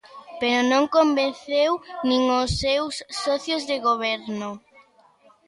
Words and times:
Pero 0.41 0.59
non 0.71 0.83
convenceu 0.97 1.71
nin 2.07 2.21
os 2.41 2.49
seus 2.61 2.93
socios 3.23 3.61
de 3.69 3.75
Goberno. 3.87 4.51